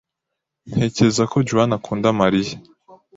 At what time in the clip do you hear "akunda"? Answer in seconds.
1.77-2.07